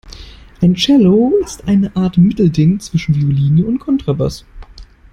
[0.61, 4.45] Ein Cello ist eine Art Mittelding zwischen Violine und Kontrabass.